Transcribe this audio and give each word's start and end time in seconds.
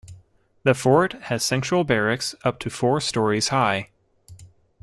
The 0.63 0.73
fort 0.73 1.13
has 1.25 1.45
central 1.45 1.83
barracks 1.83 2.33
up 2.43 2.57
to 2.61 2.71
four 2.71 2.99
stories 3.01 3.49
high. 3.49 3.89